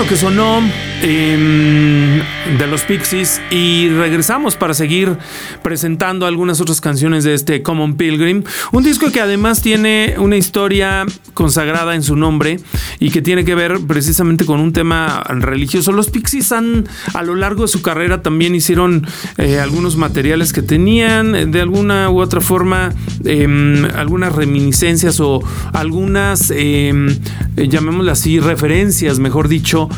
eso 0.00 0.08
que 0.08 0.16
sonó 0.16 0.62
em, 1.02 2.22
de 2.58 2.66
los 2.66 2.82
Pixies 2.82 3.40
y 3.50 3.90
regresamos 3.90 4.56
para 4.56 4.74
seguir 4.74 5.16
presentando 5.62 6.26
algunas 6.26 6.60
otras 6.60 6.80
canciones 6.80 7.24
de 7.24 7.34
este 7.34 7.62
Common 7.62 7.94
Pilgrim, 7.94 8.44
un 8.72 8.82
disco 8.82 9.10
que 9.12 9.20
además 9.20 9.62
tiene 9.62 10.14
una 10.18 10.36
historia 10.36 11.06
consagrada 11.34 11.94
en 11.94 12.02
su 12.02 12.16
nombre 12.16 12.60
y 12.98 13.10
que 13.10 13.22
tiene 13.22 13.44
que 13.44 13.54
ver 13.54 13.80
precisamente 13.86 14.44
con 14.44 14.60
un 14.60 14.72
tema 14.72 15.22
religioso. 15.28 15.92
Los 15.92 16.10
Pixies 16.10 16.52
han 16.52 16.88
a 17.14 17.22
lo 17.22 17.34
largo 17.34 17.62
de 17.62 17.68
su 17.68 17.82
carrera 17.82 18.22
también 18.22 18.54
hicieron 18.54 19.06
eh, 19.36 19.60
algunos 19.60 19.96
materiales 19.96 20.52
que 20.52 20.62
tenían 20.62 21.50
de 21.50 21.60
alguna 21.60 22.10
u 22.10 22.20
otra 22.20 22.40
forma 22.40 22.92
em, 23.24 23.84
algunas 23.94 24.34
reminiscencias 24.34 25.20
o 25.20 25.42
algunas, 25.72 26.48
llamémosle 26.48 28.10
así, 28.10 28.40
referencias 28.40 29.18
mejor 29.18 29.48
dicho, 29.48 29.88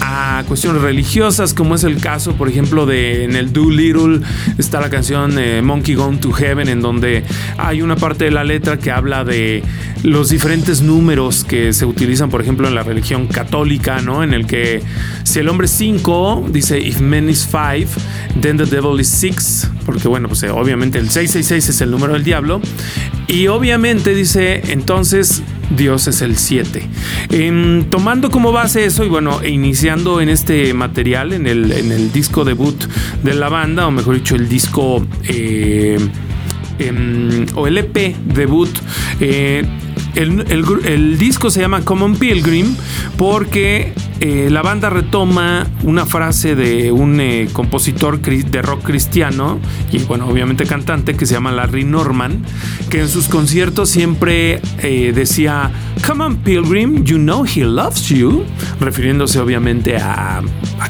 a 0.00 0.44
cuestiones 0.46 0.82
religiosas, 0.82 1.54
como 1.54 1.74
es 1.74 1.84
el 1.86 2.00
caso, 2.00 2.34
por 2.34 2.48
ejemplo, 2.48 2.86
de 2.86 3.24
en 3.24 3.36
el 3.36 3.52
Do 3.52 3.70
Little 3.70 4.20
está 4.58 4.80
la 4.80 4.90
canción 4.90 5.38
eh, 5.38 5.62
Monkey 5.62 5.94
Gone 5.94 6.18
to 6.18 6.32
Heaven, 6.32 6.68
en 6.68 6.80
donde 6.80 7.24
hay 7.58 7.82
una 7.82 7.96
parte 7.96 8.26
de 8.26 8.30
la 8.30 8.44
letra 8.44 8.78
que 8.78 8.90
habla 8.90 9.24
de 9.24 9.62
los 10.02 10.28
diferentes 10.28 10.82
números 10.82 11.44
que 11.44 11.72
se 11.72 11.86
utilizan, 11.86 12.30
por 12.30 12.42
ejemplo, 12.42 12.68
en 12.68 12.74
la 12.74 12.82
religión 12.82 13.26
católica, 13.26 14.00
¿no? 14.02 14.22
En 14.22 14.34
el 14.34 14.46
que 14.46 14.82
si 15.24 15.38
el 15.38 15.48
hombre 15.48 15.66
es 15.66 15.72
5, 15.72 16.46
dice 16.50 16.78
if 16.78 17.00
man 17.00 17.28
is 17.28 17.48
5, 17.50 17.90
then 18.40 18.56
the 18.56 18.66
devil 18.66 19.00
is 19.00 19.08
6, 19.08 19.70
porque 19.84 20.08
bueno, 20.08 20.28
pues 20.28 20.42
eh, 20.42 20.50
obviamente 20.50 20.98
el 20.98 21.10
666 21.10 21.68
es 21.68 21.80
el 21.80 21.90
número 21.90 22.12
del 22.12 22.24
diablo, 22.24 22.60
y 23.28 23.48
obviamente 23.48 24.14
dice 24.14 24.62
entonces 24.72 25.42
Dios 25.70 26.06
es 26.06 26.22
el 26.22 26.36
7. 26.36 26.88
tomando 27.90 28.30
como 28.30 28.52
base 28.52 28.84
eso 28.84 29.04
y 29.04 29.08
bueno, 29.08 29.40
e 29.42 29.50
iniciando 29.50 30.20
en 30.20 30.28
este 30.28 30.72
material, 30.74 31.32
en 31.32 31.46
el, 31.46 31.72
en 31.72 31.92
el 31.92 32.12
disco 32.12 32.44
debut 32.44 32.84
de 33.22 33.34
la 33.34 33.48
banda, 33.48 33.86
o 33.86 33.90
mejor 33.90 34.14
dicho, 34.14 34.36
el 34.36 34.48
disco 34.48 35.04
eh, 35.28 35.98
em, 36.78 37.46
o 37.54 37.66
el 37.66 37.78
EP 37.78 38.16
debut, 38.26 38.70
eh, 39.20 39.64
el, 40.14 41.18
disco 41.18 41.50
se 41.50 41.60
llama 41.60 41.82
Common 41.82 42.16
Pilgrim 42.16 42.74
porque 43.16 43.92
eh, 44.20 44.48
la 44.50 44.62
banda 44.62 44.88
retoma 44.88 45.66
una 45.82 46.06
frase 46.06 46.54
de 46.54 46.90
un 46.90 47.20
eh, 47.20 47.48
compositor 47.52 48.18
de 48.20 48.62
rock 48.62 48.82
cristiano 48.82 49.58
y 49.92 49.98
bueno, 50.00 50.26
obviamente 50.26 50.64
cantante 50.64 51.14
que 51.16 51.26
se 51.26 51.34
llama 51.34 51.52
Larry 51.52 51.84
Norman, 51.84 52.42
que 52.88 53.00
en 53.00 53.08
sus 53.08 53.28
conciertos 53.28 53.90
siempre 53.90 54.60
eh, 54.78 55.12
decía, 55.14 55.70
Come 56.06 56.24
on 56.24 56.36
Pilgrim, 56.36 57.04
you 57.04 57.18
know 57.18 57.44
he 57.44 57.64
loves 57.64 58.08
you, 58.08 58.44
refiriéndose 58.80 59.38
obviamente 59.38 59.96
a, 59.96 60.42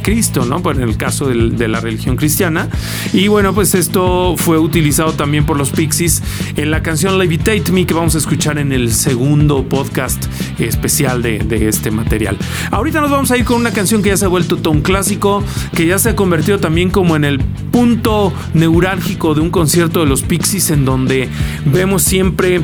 Cristo, 0.02 0.44
¿no? 0.44 0.62
En 0.70 0.82
el 0.82 0.96
caso 0.96 1.26
de 1.26 1.68
la 1.68 1.80
religión 1.80 2.16
cristiana. 2.16 2.68
Y 3.12 3.26
bueno, 3.26 3.54
pues 3.54 3.74
esto 3.74 4.36
fue 4.36 4.56
utilizado 4.58 5.14
también 5.14 5.46
por 5.46 5.56
los 5.56 5.70
Pixies 5.70 6.22
en 6.54 6.70
la 6.70 6.82
canción 6.82 7.18
Levitate 7.18 7.72
Me 7.72 7.86
que 7.86 7.94
vamos 7.94 8.14
a 8.14 8.18
escuchar 8.18 8.58
en 8.58 8.72
el 8.72 8.92
segundo 8.92 9.64
podcast 9.64 10.26
especial 10.58 11.22
de, 11.22 11.38
de 11.38 11.68
este 11.68 11.90
material. 11.90 12.36
Ahorita 12.70 13.00
nos 13.00 13.10
vamos 13.10 13.30
a 13.30 13.36
ir 13.36 13.44
con 13.44 13.60
una 13.60 13.72
canción 13.72 14.02
que 14.02 14.10
ya 14.10 14.16
se 14.16 14.24
ha 14.24 14.28
vuelto 14.28 14.56
un 14.70 14.82
clásico, 14.82 15.42
que 15.74 15.86
ya 15.86 15.98
se 15.98 16.10
ha 16.10 16.16
convertido 16.16 16.58
también 16.58 16.90
como 16.90 17.16
en 17.16 17.24
el 17.24 17.40
punto 17.40 18.32
neurálgico 18.54 19.34
de 19.34 19.40
un 19.40 19.50
concierto 19.50 20.00
de 20.00 20.06
los 20.06 20.22
Pixies 20.22 20.70
en 20.70 20.84
donde 20.84 21.28
vemos 21.64 22.02
siempre 22.02 22.62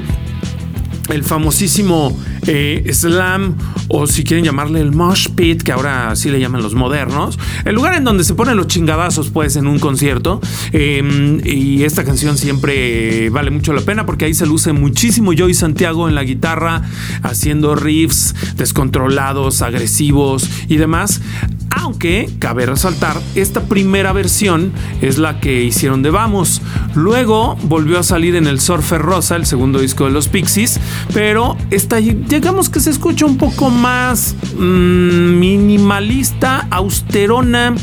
el 1.09 1.25
famosísimo 1.25 2.19
eh, 2.47 2.89
slam 2.93 3.57
o 3.89 4.07
si 4.07 4.25
quieren 4.25 4.45
llamarle 4.45 4.81
el 4.81 4.93
mosh 4.93 5.29
pit, 5.31 5.63
que 5.63 5.73
ahora 5.73 6.15
sí 6.17 6.31
le 6.31 6.41
llaman 6.41 6.63
los 6.63 6.75
modernos, 6.75 7.39
el 7.65 7.75
lugar 7.75 7.95
en 7.95 8.05
donde 8.05 8.25
se 8.25 8.35
ponen 8.35 8.57
los 8.57 8.67
chingadazos 8.67 9.31
pues 9.31 9.57
en 9.57 9.67
un 9.67 9.79
concierto 9.79 10.41
em, 10.73 11.41
y 11.45 11.85
esta 11.85 12.05
canción 12.05 12.39
siempre 12.39 13.31
vale 13.31 13.51
mucho 13.51 13.73
la 13.73 13.83
pena 13.83 14.07
porque 14.07 14.25
ahí 14.25 14.35
se 14.35 14.47
luce 14.47 14.73
muchísimo 14.73 15.33
Joey 15.37 15.55
Santiago 15.55 16.09
en 16.09 16.15
la 16.15 16.25
guitarra 16.25 16.83
haciendo 17.23 17.75
riffs 17.75 18.35
descontrolados, 18.57 19.63
agresivos 19.63 20.49
y 20.69 20.77
demás. 20.77 21.21
Aunque 21.75 22.29
cabe 22.39 22.67
resaltar, 22.67 23.21
esta 23.35 23.63
primera 23.63 24.13
versión 24.13 24.73
es 25.01 25.19
la 25.19 25.41
que 25.41 25.63
hicieron 25.63 26.03
de 26.03 26.11
Vamos. 26.11 26.61
Luego 26.95 27.57
volvió 27.63 27.99
a 27.99 28.03
salir 28.03 28.37
en 28.37 28.47
el 28.47 28.61
Surfer 28.61 29.01
Rosa, 29.01 29.37
el 29.37 29.47
segundo 29.47 29.81
disco 29.81 30.05
de 30.05 30.11
los 30.11 30.29
Pixies, 30.29 30.79
pero 31.15 31.57
esta 31.71 31.97
digamos 31.97 32.69
que 32.69 32.81
se 32.81 32.91
escucha 32.91 33.25
un 33.25 33.39
poco 33.39 33.71
más 33.71 34.35
mm, 34.57 35.39
minimalista, 35.39 36.67
austerona 36.71 37.75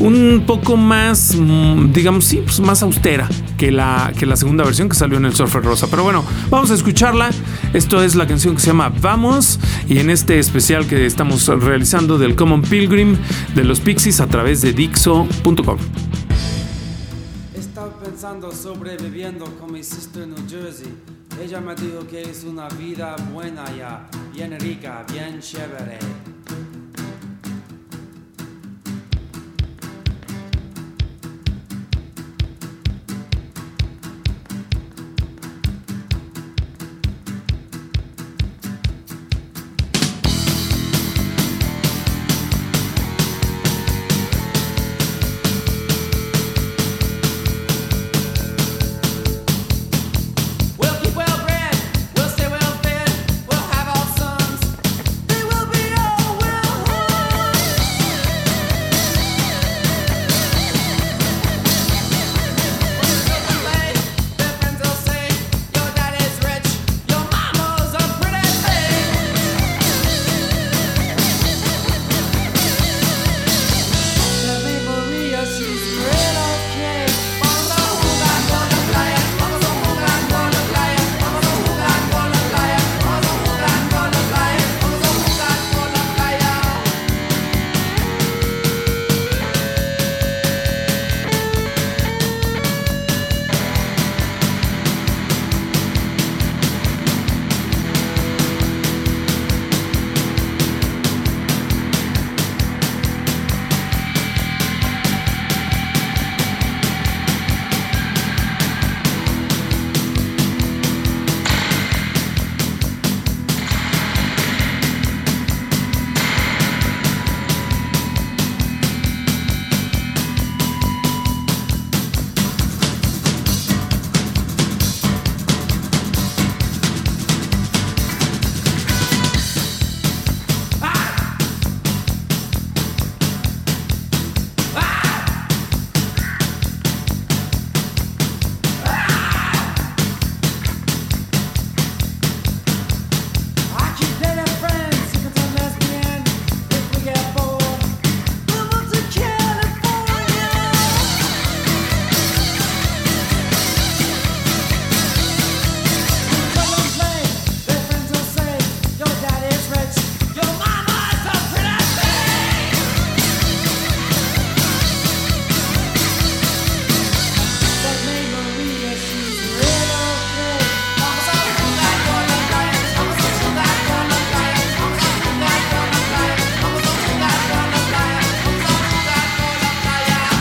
un 0.00 0.44
poco 0.46 0.76
más, 0.76 1.36
mm, 1.36 1.92
digamos, 1.92 2.24
sí, 2.24 2.42
pues 2.44 2.60
más 2.60 2.82
austera 2.82 3.28
que 3.56 3.70
la, 3.70 4.12
que 4.18 4.26
la 4.26 4.36
segunda 4.36 4.64
versión 4.64 4.88
que 4.88 4.94
salió 4.94 5.16
en 5.18 5.24
el 5.24 5.34
Surfer 5.34 5.62
Rosa. 5.62 5.86
Pero 5.90 6.02
bueno, 6.02 6.24
vamos 6.50 6.70
a 6.70 6.74
escucharla. 6.74 7.30
Esto 7.72 8.02
es 8.02 8.14
la 8.14 8.26
canción 8.26 8.54
que 8.54 8.60
se 8.60 8.68
llama 8.68 8.92
Vamos. 9.00 9.58
Y 9.88 9.98
en 9.98 10.10
este 10.10 10.38
especial 10.38 10.86
que 10.86 11.06
estamos 11.06 11.46
realizando 11.48 12.18
del 12.18 12.36
Common 12.36 12.62
Pilgrim 12.62 13.16
de 13.54 13.64
los 13.64 13.80
Pixies 13.80 14.20
a 14.20 14.26
través 14.26 14.62
de 14.62 14.72
Dixo.com. 14.72 15.78
Estaba 17.54 17.98
pensando 18.00 18.52
sobreviviendo 18.52 19.44
con 19.58 19.72
mi 19.72 19.82
sister 19.82 20.22
en 20.24 20.30
New 20.30 20.48
Jersey. 20.48 20.92
Ella 21.42 21.60
me 21.60 21.74
dijo 21.74 22.06
que 22.08 22.22
es 22.22 22.44
una 22.44 22.68
vida 22.68 23.14
buena 23.32 23.64
ya, 23.76 24.08
bien 24.32 24.58
rica, 24.58 25.04
bien 25.12 25.38
chévere. 25.40 25.98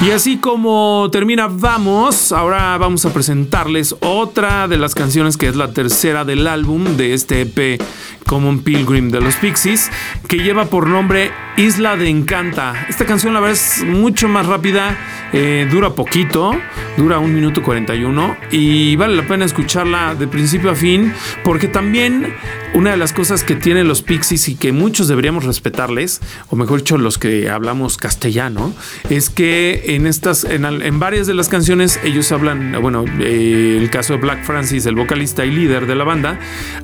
Y 0.05 0.11
así 0.11 0.37
como 0.37 1.09
termina 1.11 1.47
Vamos, 1.47 2.31
ahora 2.31 2.77
vamos 2.77 3.03
a 3.07 3.11
presentarles 3.11 3.95
otra 4.01 4.67
de 4.67 4.77
las 4.77 4.93
canciones 4.93 5.35
que 5.35 5.47
es 5.47 5.55
la 5.55 5.73
tercera 5.73 6.23
del 6.23 6.45
álbum 6.45 6.95
de 6.95 7.15
este 7.15 7.41
EP 7.41 7.81
Common 8.25 8.59
Pilgrim 8.59 9.09
de 9.09 9.21
los 9.21 9.35
Pixies, 9.35 9.91
que 10.27 10.37
lleva 10.37 10.65
por 10.65 10.87
nombre 10.87 11.31
Isla 11.57 11.95
de 11.95 12.09
Encanta. 12.09 12.85
Esta 12.89 13.05
canción 13.05 13.33
la 13.33 13.39
verdad 13.39 13.55
es 13.55 13.83
mucho 13.85 14.27
más 14.27 14.45
rápida, 14.45 14.97
eh, 15.31 15.67
dura 15.71 15.91
poquito, 15.91 16.53
dura 16.97 17.19
un 17.19 17.33
minuto 17.33 17.61
41 17.63 18.37
y 18.51 18.95
vale 18.95 19.15
la 19.15 19.27
pena 19.27 19.45
escucharla 19.45 20.15
de 20.15 20.27
principio 20.27 20.71
a 20.71 20.75
fin 20.75 21.13
porque 21.43 21.67
también 21.67 22.33
una 22.73 22.91
de 22.91 22.97
las 22.97 23.13
cosas 23.13 23.43
que 23.43 23.55
tienen 23.55 23.87
los 23.87 24.01
Pixies 24.01 24.49
y 24.49 24.55
que 24.55 24.73
muchos 24.73 25.07
deberíamos 25.07 25.45
respetarles, 25.45 26.21
o 26.49 26.55
mejor 26.55 26.79
dicho 26.79 26.97
los 26.97 27.17
que 27.17 27.49
hablamos 27.49 27.97
castellano, 27.97 28.73
es 29.09 29.29
que 29.29 29.95
en 29.95 30.07
estas, 30.07 30.43
en, 30.43 30.99
varias 30.99 31.27
de 31.27 31.33
las 31.33 31.47
canciones 31.47 31.99
ellos 32.03 32.31
hablan, 32.31 32.75
bueno, 32.81 33.05
eh, 33.19 33.77
el 33.79 33.89
caso 33.89 34.13
de 34.13 34.19
Black 34.19 34.43
Francis, 34.43 34.85
el 34.85 34.95
vocalista 34.95 35.45
y 35.45 35.51
líder 35.51 35.87
de 35.87 35.95
la 35.95 36.03
banda, 36.03 36.37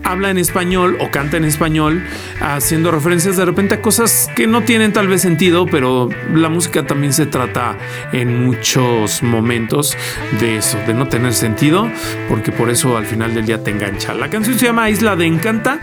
habla 0.03 0.29
en 0.29 0.37
español 0.37 0.97
o 1.01 1.11
canta 1.11 1.30
en 1.37 1.45
español, 1.45 2.03
haciendo 2.39 2.91
referencias 2.91 3.37
de 3.37 3.45
repente 3.45 3.75
a 3.75 3.81
cosas 3.81 4.29
que 4.35 4.47
no 4.47 4.63
tienen 4.63 4.93
tal 4.93 5.07
vez 5.07 5.21
sentido, 5.21 5.65
pero 5.65 6.09
la 6.33 6.49
música 6.49 6.85
también 6.85 7.13
se 7.13 7.25
trata 7.25 7.77
en 8.11 8.45
muchos 8.45 9.23
momentos 9.23 9.97
de 10.39 10.57
eso, 10.57 10.77
de 10.87 10.93
no 10.93 11.07
tener 11.07 11.33
sentido, 11.33 11.89
porque 12.29 12.51
por 12.51 12.69
eso 12.69 12.97
al 12.97 13.05
final 13.05 13.33
del 13.33 13.45
día 13.45 13.63
te 13.63 13.71
engancha. 13.71 14.13
La 14.13 14.29
canción 14.29 14.57
se 14.57 14.65
llama 14.65 14.89
Isla 14.89 15.15
de 15.15 15.25
Encanta 15.25 15.79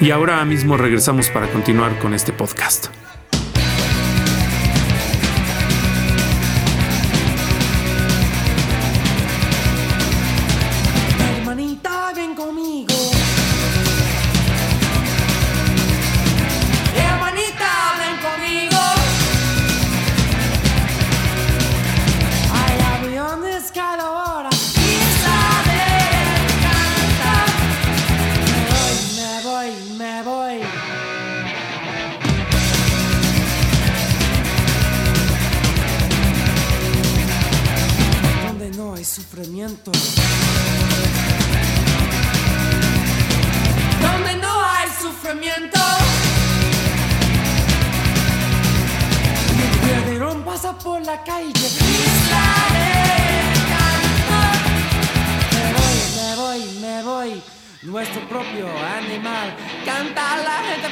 y 0.00 0.10
ahora 0.10 0.44
mismo 0.44 0.76
regresamos 0.76 1.28
para 1.28 1.48
continuar 1.48 1.98
con 1.98 2.14
este 2.14 2.32
podcast. 2.32 3.01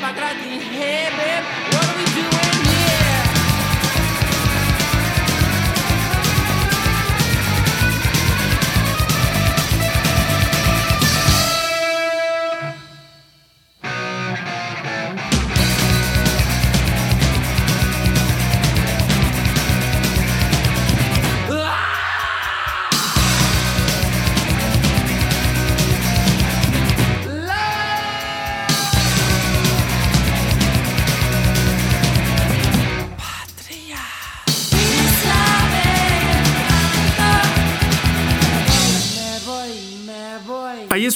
Bagradinho, 0.01 0.59
rebeber. 0.71 1.60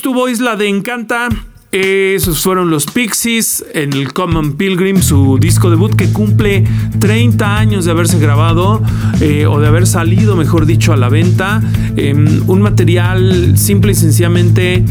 Estuvo 0.05 0.29
Isla 0.29 0.55
de 0.57 0.69
Encanta. 0.69 1.31
Esos 1.73 2.43
fueron 2.43 2.69
los 2.69 2.85
Pixies 2.85 3.65
en 3.73 3.95
el 3.95 4.13
Common 4.13 4.59
Pilgrim, 4.59 5.01
su 5.01 5.39
disco 5.39 5.71
debut 5.71 5.97
que 5.97 6.13
cumple 6.13 6.63
30 6.99 7.57
años 7.57 7.87
de 7.87 7.93
haberse 7.93 8.19
grabado 8.19 8.83
eh, 9.23 9.47
o 9.47 9.59
de 9.61 9.67
haber 9.67 9.87
salido, 9.87 10.37
mejor 10.37 10.67
dicho, 10.67 10.93
a 10.93 10.99
la 10.99 11.09
venta. 11.09 11.63
Em, 11.97 12.43
un 12.47 12.61
material 12.61 13.57
simple 13.57 13.93
y 13.93 13.95
sencillamente 13.95 14.85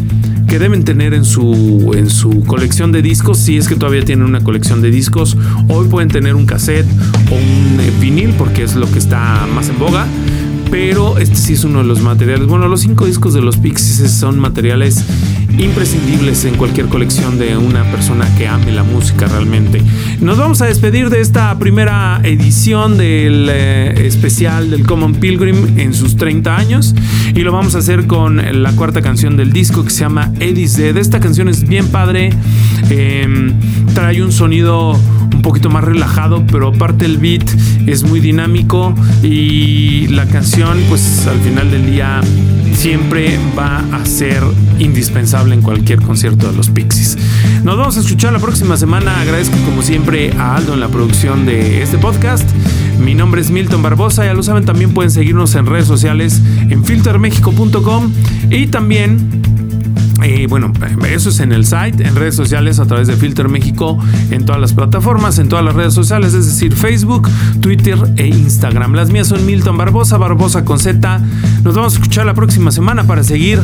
que 0.47 0.57
deben 0.57 0.83
tener 0.83 1.13
en 1.13 1.25
su, 1.25 1.91
en 1.95 2.09
su 2.09 2.43
colección 2.45 2.91
de 2.91 3.03
discos, 3.03 3.37
si 3.37 3.57
es 3.57 3.67
que 3.67 3.75
todavía 3.75 4.03
tienen 4.03 4.25
una 4.25 4.43
colección 4.43 4.81
de 4.81 4.89
discos. 4.89 5.37
Hoy 5.69 5.89
pueden 5.89 6.09
tener 6.09 6.33
un 6.33 6.47
cassette 6.47 6.87
o 7.29 7.35
un 7.35 7.79
eh, 7.79 7.91
vinil 7.99 8.33
porque 8.35 8.63
es 8.63 8.75
lo 8.75 8.91
que 8.91 8.97
está 8.97 9.45
más 9.53 9.69
en 9.69 9.77
boga 9.77 10.07
pero 10.73 11.19
este 11.19 11.35
sí 11.35 11.53
es 11.53 11.65
uno 11.65 11.83
de 11.83 11.85
los 11.85 12.01
materiales. 12.01 12.47
Bueno, 12.47 12.67
los 12.67 12.81
cinco 12.81 13.05
discos 13.05 13.35
de 13.35 13.41
los 13.41 13.57
Pixies 13.57 14.11
son 14.11 14.39
materiales 14.39 15.05
imprescindibles 15.57 16.45
en 16.45 16.55
cualquier 16.55 16.87
colección 16.87 17.37
de 17.37 17.55
una 17.57 17.83
persona 17.91 18.27
que 18.37 18.47
ame 18.47 18.71
la 18.71 18.83
música 18.83 19.27
realmente. 19.27 19.81
Nos 20.19 20.37
vamos 20.37 20.61
a 20.61 20.65
despedir 20.65 21.09
de 21.09 21.21
esta 21.21 21.57
primera 21.59 22.19
edición 22.23 22.97
del 22.97 23.47
eh, 23.51 24.07
especial 24.07 24.71
del 24.71 24.85
Common 24.85 25.15
Pilgrim 25.15 25.77
en 25.77 25.93
sus 25.93 26.17
30 26.17 26.55
años 26.55 26.95
y 27.35 27.41
lo 27.41 27.51
vamos 27.51 27.75
a 27.75 27.79
hacer 27.79 28.07
con 28.07 28.63
la 28.63 28.71
cuarta 28.73 29.01
canción 29.01 29.37
del 29.37 29.51
disco 29.51 29.83
que 29.83 29.91
se 29.91 30.01
llama 30.01 30.31
Eddie's 30.39 30.77
Dead. 30.77 30.97
Esta 30.97 31.19
canción 31.19 31.47
es 31.49 31.67
bien 31.67 31.87
padre, 31.87 32.31
em, 32.89 33.53
trae 33.93 34.23
un 34.23 34.31
sonido 34.31 34.93
un 35.33 35.41
poquito 35.41 35.69
más 35.69 35.83
relajado, 35.83 36.45
pero 36.51 36.69
aparte 36.69 37.05
el 37.05 37.17
beat 37.17 37.43
es 37.85 38.03
muy 38.03 38.19
dinámico 38.19 38.95
y 39.21 40.07
la 40.07 40.25
canción 40.25 40.79
pues 40.89 41.27
al 41.27 41.39
final 41.39 41.69
del 41.69 41.91
día 41.91 42.21
siempre 42.75 43.39
va 43.57 43.79
a 43.91 44.05
ser 44.05 44.43
indispensable 44.79 45.53
en 45.55 45.61
cualquier 45.61 46.01
concierto 46.01 46.49
de 46.49 46.57
los 46.57 46.69
Pixies. 46.69 47.17
Nos 47.63 47.77
vamos 47.77 47.97
a 47.97 48.01
escuchar 48.01 48.33
la 48.33 48.39
próxima 48.39 48.77
semana. 48.77 49.21
Agradezco 49.21 49.55
como 49.65 49.81
siempre 49.81 50.31
a 50.37 50.55
Aldo 50.55 50.73
en 50.73 50.79
la 50.79 50.89
producción 50.89 51.45
de 51.45 51.81
este 51.81 51.97
podcast. 51.97 52.49
Mi 52.99 53.15
nombre 53.15 53.41
es 53.41 53.49
Milton 53.49 53.81
Barbosa, 53.81 54.25
ya 54.25 54.33
lo 54.33 54.43
saben, 54.43 54.65
también 54.65 54.93
pueden 54.93 55.11
seguirnos 55.11 55.55
en 55.55 55.65
redes 55.65 55.87
sociales 55.87 56.41
en 56.69 56.85
filtermexico.com 56.85 58.11
y 58.49 58.67
también 58.67 59.52
eh, 60.23 60.47
bueno, 60.47 60.71
eso 61.09 61.29
es 61.29 61.39
en 61.41 61.51
el 61.51 61.65
site, 61.65 62.01
en 62.01 62.15
redes 62.15 62.35
sociales 62.35 62.79
a 62.79 62.85
través 62.85 63.07
de 63.07 63.15
Filter 63.15 63.49
México, 63.49 63.99
en 64.31 64.45
todas 64.45 64.61
las 64.61 64.73
plataformas, 64.73 65.37
en 65.37 65.49
todas 65.49 65.65
las 65.65 65.75
redes 65.75 65.93
sociales, 65.93 66.33
es 66.33 66.45
decir, 66.45 66.73
Facebook, 66.73 67.29
Twitter 67.59 67.97
e 68.15 68.27
Instagram. 68.27 68.93
Las 68.93 69.09
mías 69.09 69.27
son 69.27 69.45
Milton 69.45 69.77
Barbosa, 69.77 70.17
Barbosa 70.17 70.63
con 70.63 70.79
Z. 70.79 71.19
Nos 71.63 71.75
vamos 71.75 71.93
a 71.93 71.97
escuchar 71.97 72.25
la 72.25 72.33
próxima 72.33 72.71
semana 72.71 73.03
para 73.03 73.23
seguir 73.23 73.59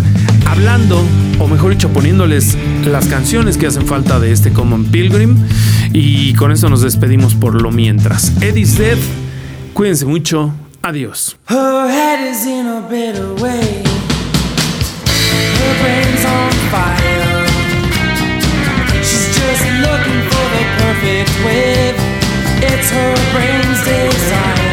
hablando, 0.46 1.02
o 1.40 1.48
mejor 1.48 1.72
dicho, 1.72 1.90
poniéndoles 1.90 2.58
las 2.86 3.08
canciones 3.08 3.58
que 3.58 3.68
hacen 3.68 3.86
falta 3.88 4.20
de 4.20 4.32
este 4.32 4.52
Common 4.52 4.86
Pilgrim. 4.86 5.38
Y 5.94 6.34
con 6.34 6.52
esto 6.52 6.70
nos 6.70 6.82
despedimos 6.82 7.36
por 7.36 7.62
lo 7.62 7.72
mientras. 7.72 8.34
Eddie's 8.42 8.78
Dead, 8.78 8.98
cuídense 9.74 10.06
mucho, 10.06 10.54
adiós. 10.82 11.38
Brain's 15.82 16.26
on 16.26 16.52
fire. 16.74 17.46
She's 19.04 19.28
just 19.40 19.64
looking 19.86 20.22
for 20.30 20.46
the 20.56 20.64
perfect 20.80 21.32
wave. 21.46 21.98
It's 22.72 22.90
her 22.92 23.16
brain's 23.34 23.82
desire. 23.84 24.69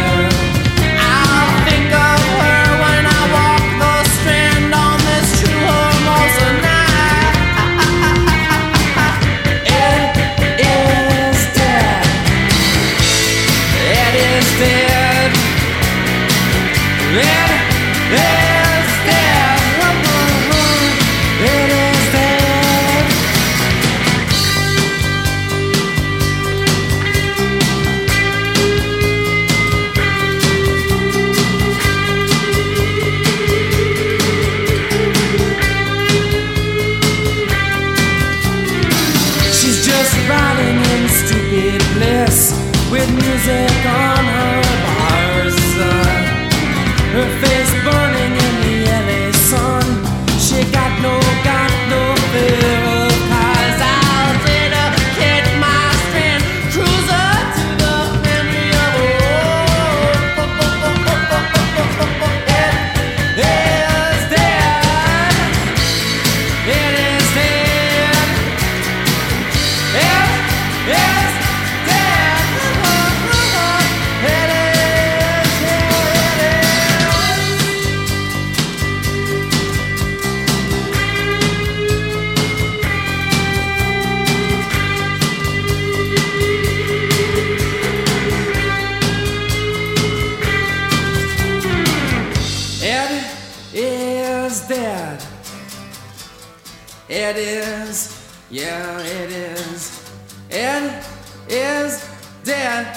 It 97.09 97.37
is, 97.37 98.21
yeah, 98.51 98.99
it 98.99 99.31
is. 99.31 100.11
It 100.51 101.05
is 101.49 102.05
dead. 102.42 102.97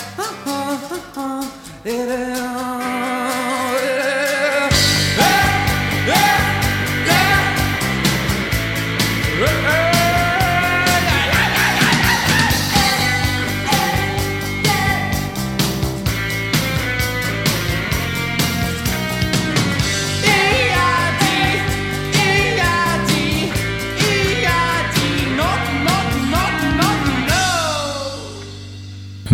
It 1.85 2.07
is. 2.07 3.98